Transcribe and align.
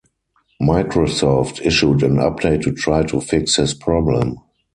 Microsoft 0.59 1.61
issued 1.63 2.01
an 2.01 2.15
update 2.15 2.63
to 2.63 2.71
try 2.71 3.03
to 3.03 3.21
fix 3.21 3.57
his 3.57 3.75
problem. 3.75 4.39